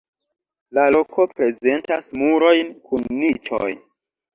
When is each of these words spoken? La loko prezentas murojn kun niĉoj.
La 0.77 0.85
loko 0.95 1.27
prezentas 1.35 2.11
murojn 2.25 2.77
kun 2.91 3.11
niĉoj. 3.23 3.75